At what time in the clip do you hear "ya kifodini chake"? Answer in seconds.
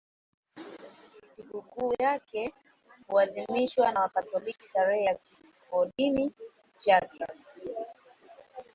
5.03-7.25